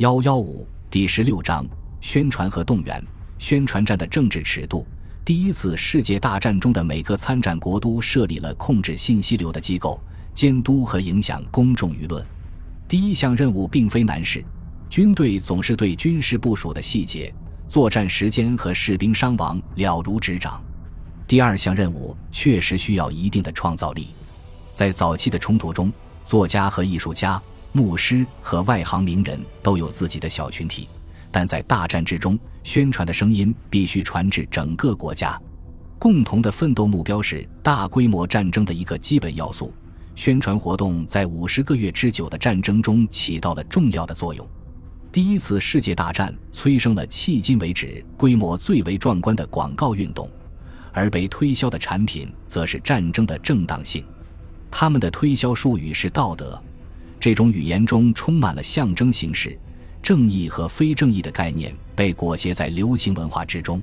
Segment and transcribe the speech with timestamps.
[0.00, 1.62] 幺幺五第十六章
[2.00, 3.04] 宣传和动员。
[3.38, 4.86] 宣传战的政治尺度。
[5.26, 10.00] 第一次世界大战中的每个参战国都设立了控制信息流的机构，
[10.32, 12.24] 监督和影响公众舆论。
[12.88, 14.42] 第一项任务并非难事，
[14.88, 17.30] 军队总是对军事部署的细节、
[17.68, 20.64] 作战时间和士兵伤亡了如指掌。
[21.26, 24.08] 第二项任务确实需要一定的创造力。
[24.72, 25.92] 在早期的冲突中，
[26.24, 27.38] 作家和艺术家、
[27.72, 30.88] 牧师和外行名人都有自己的小群体。
[31.30, 35.40] 但在大战之中，宣传的声音必须传至整个国家。
[35.98, 39.72] 共同的奋斗目标是大规模战争的一个基本要素。
[40.16, 44.46] 宣传活动在五十个月之久的战争中起到了重要的作用。
[45.12, 50.28] 第一次世界大战催生了迄今为止规模最为壮观的广告运动，
[50.92, 54.04] 而被推销的产品则是战争的正当性。
[54.70, 56.60] 他们的推销术语是道德，
[57.20, 59.56] 这种语言中充满了象征形式。
[60.02, 63.80] 正义和非正义的概念被裹挟在流行文化之中。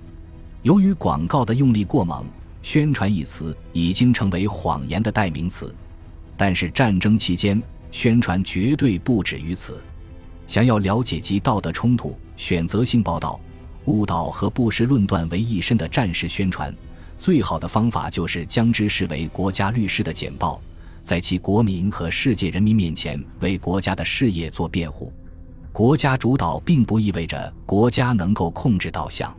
[0.63, 2.25] 由于广告的用力过猛
[2.63, 5.73] ，“宣传”一词已经成为谎言的代名词。
[6.35, 9.79] 但是战争期间，宣传绝对不止于此。
[10.47, 13.39] 想要了解及道德冲突、选择性报道、
[13.85, 16.73] 误导和不实论断为一身的战时宣传，
[17.15, 20.59] 最好的方法就是将之视为国家律师的简报，
[21.07, 25.13] 在其国民和世界人民面前为国家的事业做辩护。
[25.71, 29.33] 国家主导并不意味着国家能够控制导向。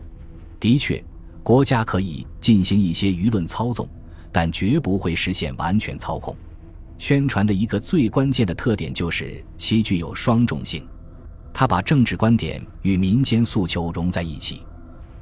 [0.59, 1.05] 的确，
[1.43, 3.87] 国家可以进行一些舆论操纵，
[4.33, 6.35] 但绝不会实现完全操控。
[6.97, 10.89] 宣传的一个最关键的特点就是其具有双重性，
[11.53, 14.63] 它把政治观点与民间诉求融在一起。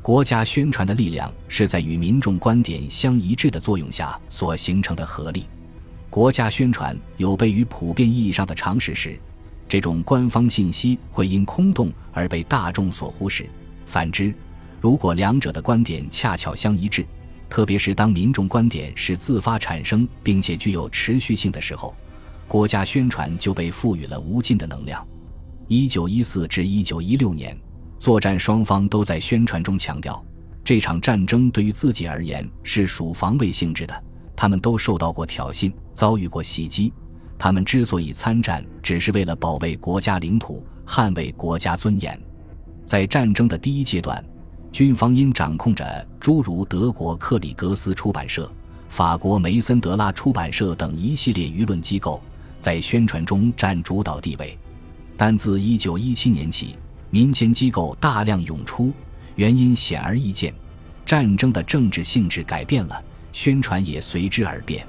[0.01, 5.43] 国家宣传的力量是在与民众观点相一致的作用下所形成的合力。
[6.17, 9.21] 国家宣传有悖于普遍意义上的常识时。
[9.69, 13.47] 这种官方信息会因空洞而被大众所忽视。
[13.85, 14.33] 反之，
[14.81, 17.05] 如果两者的观点恰巧相一致，
[17.51, 21.95] 特别是当民众观点是自发产生并且具有持续性的时候，
[22.49, 25.07] 国家宣传就被赋予了无尽的能量。
[25.69, 27.55] 一九一四至一九一六年，
[27.99, 30.25] 作战双方都在宣传中强调，
[30.65, 34.05] 这场战争对于自己而言是属防卫性质的，
[34.37, 36.93] 他们都受到过挑衅，遭遇过袭击。
[37.39, 42.19] 他们之所以参战，只是为了保卫国家领土、捍卫国家尊严。
[42.85, 44.25] 在战争的第一阶段，
[44.71, 48.51] 军方因掌控着诸如德国克里格斯出版社、
[48.89, 52.23] 法国梅森德拉出版社等一系列舆论机构，
[52.59, 54.57] 在宣传中占主导地位。
[55.17, 56.77] 但自1917年起，
[57.11, 58.93] 民间机构大量涌出，
[59.35, 60.55] 原因显而易见：
[61.05, 63.03] 战争的政治性质改变了，
[63.37, 64.85] 宣传也随之而变。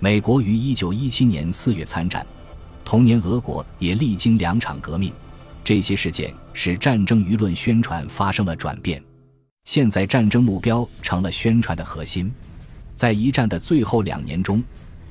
[0.00, 2.26] 美国于1917年4月参战，
[2.84, 5.12] 同年俄国也历经两场革命。
[5.62, 9.00] 这些事件使战争舆论宣传发生了转变。
[9.66, 12.28] 现在战争目标成了宣传的核心。
[12.92, 14.60] 在一战的最后两年中，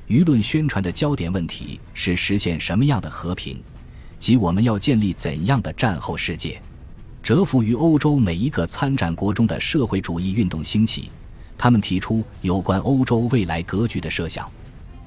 [0.06, 3.58] 舆论宣传的焦点问题是实现什么样的和平，
[4.18, 6.60] 即我们要建立怎样的战后世界。
[7.22, 11.10] 蛰伏于欧洲每一个参战国中的社会主义运动兴起，
[11.58, 14.50] 他们提出有关欧洲未来格局的设想。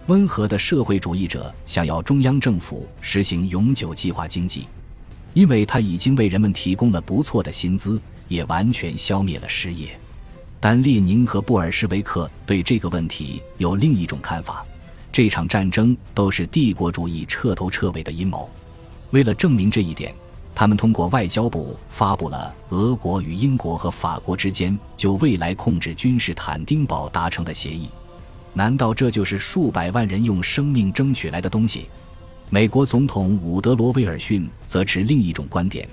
[0.08, 4.68] 温和的社会主义者想要中央政府实行永久计划经济，
[5.34, 10.00] 因为他已经为人们提供了不错的薪资，也完全消灭了失业。
[10.60, 14.66] 但列宁和布尔什维克对这个问题有另一种看法：
[15.12, 18.50] 这场战争都是帝国主义彻头彻尾的阴谋。
[19.12, 20.14] 为了证明这一点，
[20.54, 27.90] 他们通过外交部发布了俄国与英国和法国之间就未来控制君士坦丁堡达成的协议。
[28.54, 31.88] 难道这就是数百万人用生命争取来的东西？
[32.50, 35.88] 美国总统伍德罗·威尔逊则持另一种观点：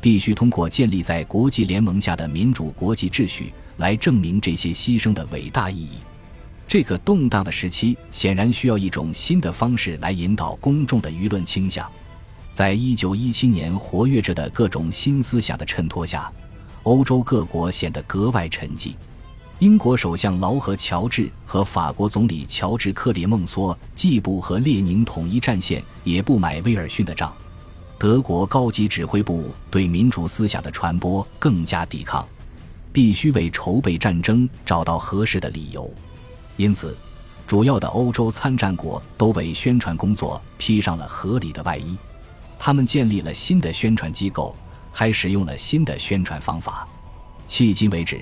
[0.00, 5.98] 必须通过建立在国际联盟下的民主国际秩序来证明这些牺牲的伟大意义。
[6.68, 11.90] 这个动荡的时期显然需要一种新的方式来引导公众的舆论倾向。
[12.58, 16.28] 在一九一七年活跃着的各种新思想的衬托下，
[16.82, 18.94] 欧洲各国显得格外沉寂。
[19.60, 27.32] 英国首相劳合乔治和法国总理乔治克里孟梭既不和列宁统一战线，也不买威尔逊的账。
[27.96, 32.26] 德国高级指挥部对民主思想的传播更加抵抗，
[32.92, 35.88] 必须为筹备战争找到合适的理由。
[36.56, 36.96] 因此，
[37.46, 41.96] 主要的欧洲参战国都为宣传工作披上了合理的外衣。
[42.58, 44.54] 他们建立了新的宣传机构，
[44.92, 46.86] 还使用了新的宣传方法。
[47.46, 48.20] 迄今为止。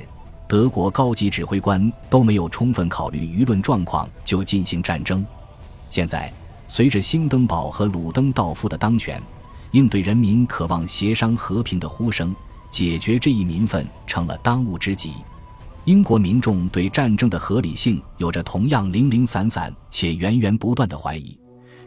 [0.49, 5.27] 德国高级指挥官都没有充分考虑舆论状况就进行战争。
[5.91, 6.33] 现在，
[6.69, 9.21] 随着兴登堡和鲁登道夫的当权，
[9.73, 12.33] 应对人民渴望协商和平的呼声，
[12.71, 15.15] 解决这一民愤成了当务之急。
[15.85, 21.37] 英国民众对战争的合理性有着同样零零散散且源源不断的怀疑，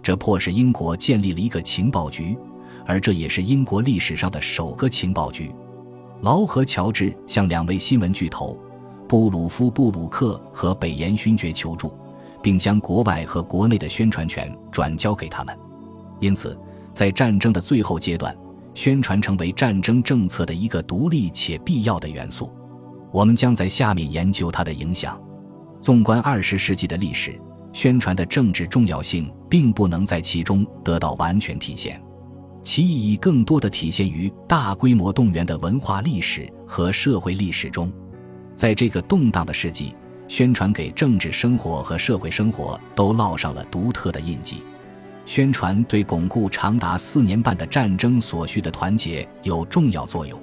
[0.01, 2.37] 这迫使英国建立了一个情报局，
[2.85, 5.53] 而这也是英国历史上的首个情报局。
[6.21, 8.59] 劳和乔治向两位新闻巨头
[9.07, 11.93] 布鲁夫·布鲁克和北岩勋爵求助，
[12.41, 15.57] 并将国外和国内的宣传权转交给他们。
[16.19, 16.57] 因此，
[16.91, 18.35] 在战争的最后阶段，
[18.73, 22.51] 宣传成为战争政策的一个独立且必要的元素。
[23.11, 25.19] 我们将在下面研究它的影响。
[25.81, 27.39] 纵观二十世纪的历史，
[27.71, 32.01] 宣传的政治重要性并不能在其中得到完全体现。
[32.61, 37.91] 其意义更多的体现于大规模动员的文化历史和社会历史中。
[38.53, 39.95] 在这个动荡的世纪，
[40.27, 44.57] 宣传给政治生活和社会生活都烙上了独特的印记。
[45.25, 50.41] 宣传对巩固长达四年半的战争所需的团结有重要作用。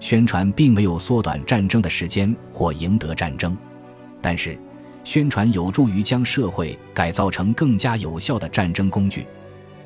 [0.00, 3.56] 宣传并没有缩短战争的时间或赢得战争，
[4.20, 4.58] 但是，
[5.04, 9.26] 宣传有助于将社会改造成更加有效的战争工具。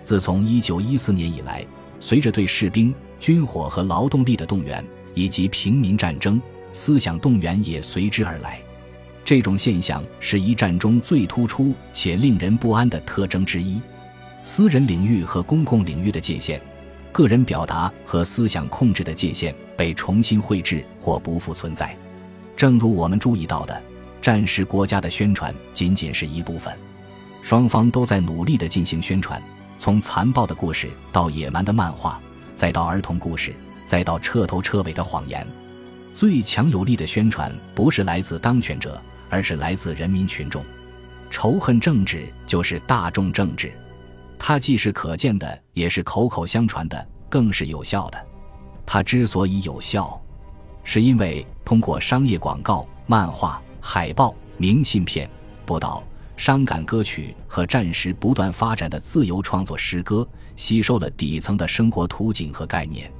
[0.02, 1.66] 自从1914年以来，
[2.00, 4.82] 随着对士兵、军火和劳动力的动员，
[5.12, 6.40] 以及平民战争，
[6.72, 8.60] 思想动员也随之而来。
[9.24, 13.78] 这种现象是一战中最突出且令人不安的特征之一。
[14.42, 16.58] 私人领域和公共领域的界限，
[17.12, 21.94] 个人表达和思想控制的界限被重新绘制或不复存在。
[22.56, 23.82] 正如我们注意到的，
[24.20, 26.72] 战时国家的宣传仅仅是一部分，
[27.42, 29.40] 双方都在努力地进行宣传。
[29.78, 32.20] 从残暴的故事到野蛮的漫画，
[32.56, 33.54] 再到儿童故事，
[33.86, 35.46] 再到彻头彻尾的谎言，
[36.12, 39.00] 最强有力的宣传不是来自当权者，
[39.30, 40.64] 而是来自人民群众。
[41.30, 43.72] 仇恨政治就是大众政治，
[44.36, 48.18] 它既是可见的，也是口口相传的，更是有效的。
[48.84, 50.20] 它之所以有效，
[50.82, 55.28] 是因为通过商业广告、漫画、海报、明信片、
[55.64, 56.02] 报道。
[56.36, 63.12] 伤感歌曲和战时不断发展的自由创作诗歌，吸收了底层的生活图景和概念。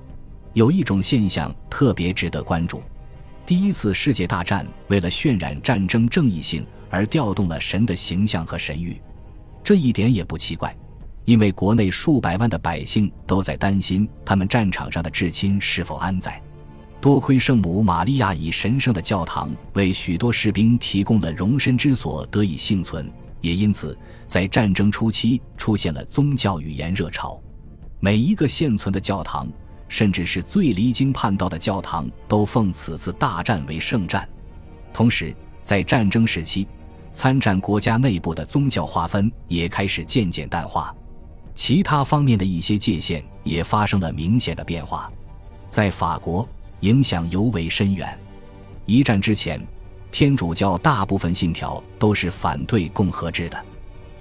[0.52, 2.81] 有一种现象特别值得关注：
[3.44, 8.96] 第一次世界大战为了渲染战争正义性而调动了神的形象和神谕。
[9.64, 10.72] 这一点也不奇怪，
[11.25, 16.40] 因为国内数百万的百姓都在担心他们战场上的至亲是否安在。
[17.00, 23.09] 多亏圣母玛利亚以神圣的教堂为许多士兵提供了容身之所，得以幸存，
[23.41, 23.97] 也因此
[24.27, 27.41] 在战争初期出现了宗教语言热潮。
[28.00, 29.49] 每一个现存的教堂，
[29.89, 34.29] 甚至是最离经叛道的教堂，都奉此次大战为圣战。
[34.93, 36.67] 同时，在战争时期，
[37.12, 40.93] 参战国家内部的宗教划分也开始渐渐淡化，
[41.55, 45.09] 其他方面的一些界限也发生了明显的变化。
[45.69, 46.49] 在法国。
[46.81, 48.19] 影响尤为深远。
[48.87, 49.61] 一战之前，
[50.11, 53.65] 天主教大部分信条都是反对共和制的。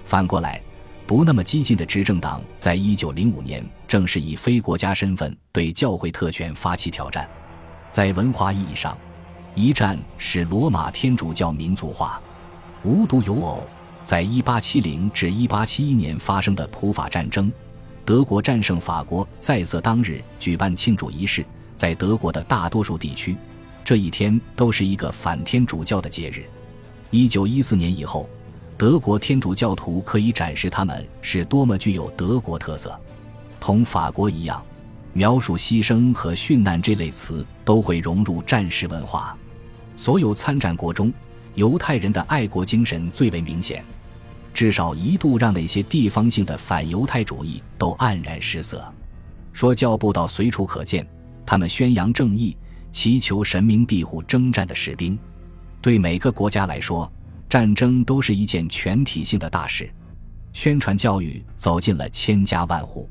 [0.03, 0.61] 反过来，
[1.05, 7.29] 不那么激进的执政党在一九零五年正是以非国家身份对教会特权发起挑战。
[7.89, 8.97] 在文化意义上，
[9.55, 12.21] 一战使罗马天主教民族化。
[12.83, 13.63] 无独有偶，
[14.03, 17.51] 在一八七零至一八七一年发生的普法战争，
[18.03, 21.45] 德国战胜法国在色当日举办庆祝仪式。
[21.77, 23.37] 在德国的大多数地区，
[23.85, 26.43] 这一天都是一个反天主教的节日。
[27.11, 28.27] 一九一四年以后，
[28.75, 32.99] 德国天主教徒可以展示他们是多么具有德国特色。
[33.59, 34.61] 同法国一样，
[35.13, 39.37] 描述牺牲和殉难这类词都会融入战时文化。
[39.95, 41.13] 所有参战国中，
[41.53, 43.85] 犹太人的爱国精神最为明显，
[44.51, 48.83] 至少一度让那些地方性的反犹太主义都黯然失色。
[49.53, 51.07] 说教不到随处可见。
[51.47, 52.55] 他们宣扬正义，
[52.91, 55.17] 祈求神明庇护征战的士兵。
[55.81, 57.09] 对每个国家来说，
[57.47, 59.89] 战争都是一件全体性的大事。
[60.51, 63.09] 宣传教育走进了千家万户。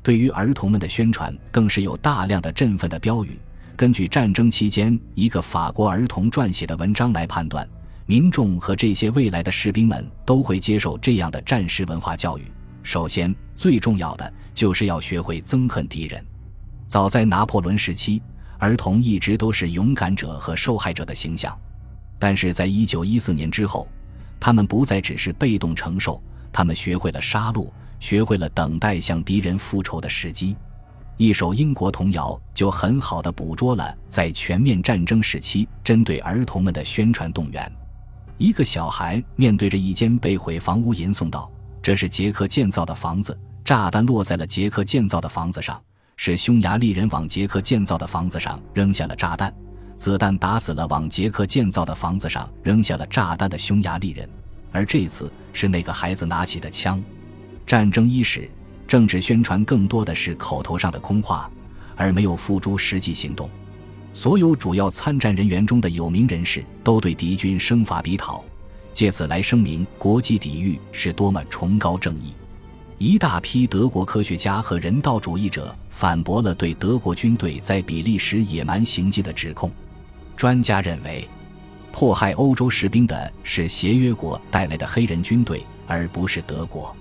[0.00, 3.36] 对于儿童们的宣传，更是有大量的振奋的标语。
[3.74, 7.68] 根据战争期间一个法国儿童撰写的文章来判断，
[8.06, 12.42] 民众和这些未来的士兵们都会接受这样的战时文化教育。
[12.84, 16.24] 首先，最重要的就是要学会憎恨敌人。
[16.92, 18.20] 早在拿破仑时期，
[18.58, 21.58] 儿童一直都是勇敢者和受害者的形象，
[22.18, 23.88] 但是在一九一四年之后，
[24.38, 26.22] 他们不再只是被动承受，
[26.52, 27.66] 他们学会了杀戮，
[27.98, 30.54] 学会了等待向敌人复仇的时机。
[31.16, 37.72] 一首英国童谣就很好的捕捉了在全面战争时期针对儿童们的宣传动员。
[38.36, 43.34] 一个小孩面对着一间被毁房屋吟诵道：“这是杰克建造的房子。”
[43.64, 45.80] 炸弹落在了杰克建造的房子上，
[46.24, 49.52] 是匈牙利人往捷克建造的房子上扔下了炸弹。
[49.96, 54.30] 子弹打死了往捷克建造的房子上扔下了炸弹的匈牙利人，
[54.70, 57.02] 而这次是那个孩子拿起的枪。
[57.66, 58.48] 战争伊始，
[58.86, 61.50] 政治宣传更多的是口头上的空话，
[61.96, 63.50] 而没有付诸实际行动。
[64.14, 68.44] 所有主要参战人员中的有名人士都对敌军声发逼讨，
[68.92, 72.32] 借此来声明国际抵御是多么崇高正义。
[73.04, 79.68] 一大批德国科学家和人道主义者反驳了对德国军队在比利时野蛮行径的指控。
[80.36, 81.28] 专家认为，
[81.90, 86.94] 迫害欧洲士兵的是协约国带来的黑人军队，而不是德国。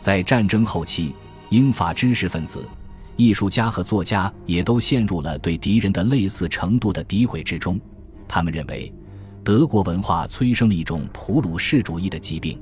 [0.00, 1.14] 在战争后期，
[1.50, 2.68] 英法知识分子、
[3.14, 7.78] 艺术家和作家也都陷入了对敌人的类似程度的诋毁之中。
[8.26, 8.92] 他们认为，
[9.44, 12.60] 德国文化催生了一种普鲁士主义的疾病。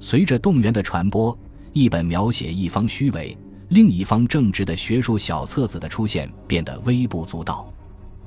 [0.00, 1.38] 随着动员的传播，
[1.74, 3.36] 一本描写一方虚伪、
[3.70, 7.68] 另一方正直的学术小册子的出现变得微不足道。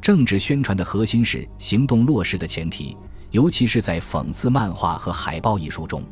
[0.02, 2.96] 政治宣传的核心是行动落实的前提，
[3.32, 6.04] 尤其是在讽刺漫画和海报艺术中。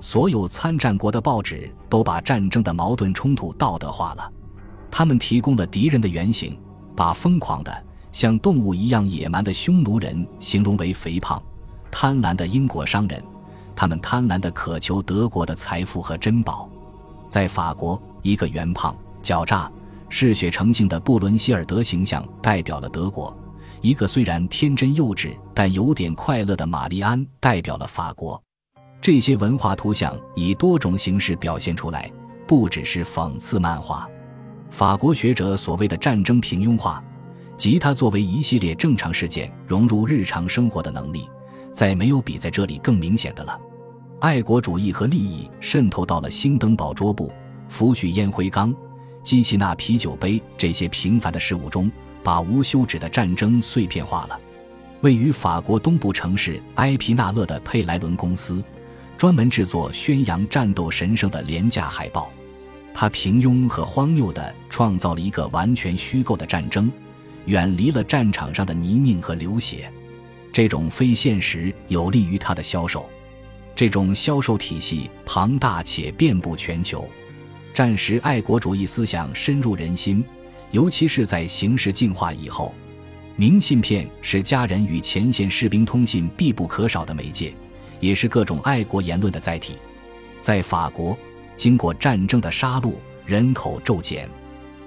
[0.00, 4.32] 所有参战国的报纸都把战争的矛盾冲突道德化了，
[4.88, 6.56] 他们提供了敌人的原型，
[6.94, 11.42] 把疯狂的像动物一样野蛮的匈奴人形容为肥胖、
[11.90, 13.20] 贪婪的英国商人，
[13.78, 16.68] 他们贪婪地渴求德国的财富和珍宝。
[17.28, 18.92] 在法国，一个圆胖、
[19.22, 19.70] 狡诈。
[20.08, 23.32] 嗜血成性的布伦希尔德形象代表了德国，
[23.80, 28.42] 一个虽然天真幼稚但有点快乐的玛丽安代表了法国。
[29.00, 32.10] 这些文化图像以多种形式表现出来，
[32.48, 34.08] 不只是讽刺漫画。
[34.70, 37.00] 法国学者所谓的战争平庸化，
[37.56, 41.30] 即它作为一系列正常事件融入日常生活的能力，
[41.70, 43.56] 再没有比在这里更明显的了。
[44.20, 47.30] 爱国主义和利益渗透到了星登堡桌布、
[47.68, 48.74] 福取烟灰缸。
[49.22, 51.90] 机器那啤酒杯这些平凡的事物中，
[52.24, 54.40] 把无休止的战争碎片化了。
[55.02, 58.60] 位于法国东部城市埃皮纳勒的佩莱伦公司，
[59.16, 62.28] 专门制作宣扬战斗神圣的廉价海报。
[62.92, 66.90] 它平庸和荒谬地创造了一个完全虚构的战争，
[67.44, 69.88] 远离了战场上的泥泞和流血。
[70.52, 73.08] 这种非现实有利于他的销售。
[73.78, 77.08] 这种销售体系庞大且遍布全球。
[77.72, 80.24] 战时爱国主义思想深入人心，
[80.72, 82.74] 尤其是在形势进化以后。
[83.36, 87.54] 明信片是家人与前线士兵通信必不可少的媒介，
[88.00, 89.76] 也是各种爱国言论的载体。
[90.40, 91.16] 在法国，
[91.54, 92.94] 经过战争的杀戮，
[93.26, 94.28] 人口骤减，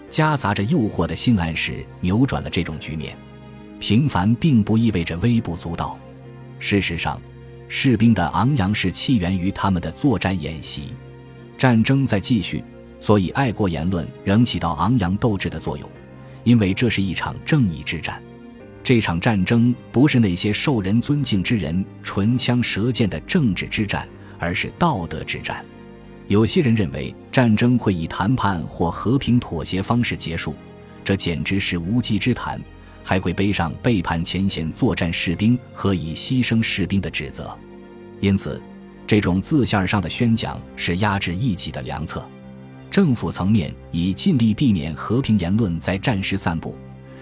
[0.10, 3.18] 夹杂着诱惑的性暗示扭转了这种局面。
[3.80, 5.98] 平凡并不意味着微不足道。
[6.60, 7.22] 事实上，
[7.74, 10.94] 士兵的昂扬是起源于他们的作战演习。
[11.58, 12.62] 战争在继续。
[13.00, 15.90] 所以，爱国言论仍起到昂扬斗志的作用，
[16.44, 18.22] 因为这是一场正义之战。
[18.84, 25.66] 这场战争不是那些受人尊敬之人唇枪舌剑的政治之战，而是道德之战。
[26.28, 30.54] 有些人认为战争会以谈判或和平妥协方式结束，
[31.06, 32.62] 这简直是无稽之谈，
[33.04, 37.58] 还会背上背叛前线作战士兵和以牺牲士兵的指责。
[38.20, 38.62] 因此，
[39.08, 42.28] 这种自线上的宣讲是压制异己的良策。
[42.90, 46.76] 政府层面已尽力避免和平言论在战时散布，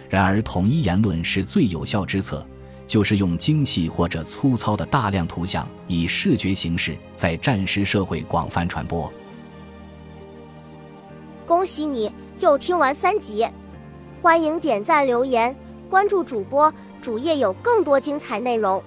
[0.10, 2.46] 然而统一言论是最有效之策，
[2.88, 9.12] 就是用精细或者粗糙的大量图像以视觉形式在战时社会广泛传播。
[11.46, 13.48] 恭喜你又听完三集，
[14.22, 15.56] 欢迎点赞、留言、
[15.90, 18.82] 关注主播，主页有更多精彩内容。